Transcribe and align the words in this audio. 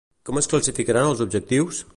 Com 0.29 0.39
es 0.41 0.49
classificaran 0.53 1.11
els 1.11 1.23
objectius? 1.29 1.87